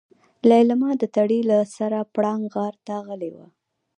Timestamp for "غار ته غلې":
2.53-3.29